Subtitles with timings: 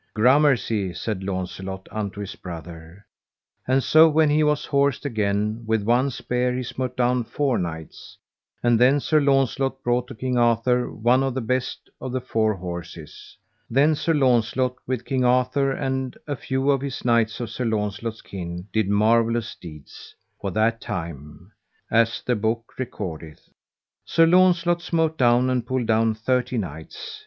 [0.15, 3.05] Gramercy, said Launcelot unto his brother.
[3.67, 8.17] And so when he was horsed again, with one spear he smote down four knights.
[8.63, 12.55] And then Sir Launcelot brought to King Arthur one of the best of the four
[12.55, 13.37] horses.
[13.69, 18.23] Then Sir Launcelot with King Arthur and a few of his knights of Sir Launcelot's
[18.23, 21.51] kin did marvellous deeds; for that time,
[21.91, 23.49] as the book recordeth,
[24.03, 27.19] Sir Launcelot smote down and pulled down thirty knights.